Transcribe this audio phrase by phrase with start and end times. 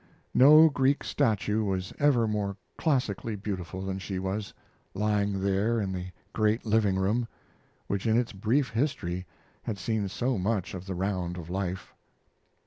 [0.33, 4.51] No Greek statue was ever more classically beautiful than she was,
[4.95, 7.27] lying there in the great living room,
[7.85, 9.27] which in its brief history
[9.61, 11.93] had seen so much of the round of life.